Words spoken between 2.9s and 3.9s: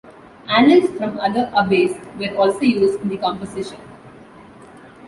in the composition.